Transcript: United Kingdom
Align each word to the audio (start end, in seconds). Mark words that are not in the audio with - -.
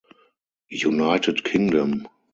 United 0.83 1.43
Kingdom 1.45 2.07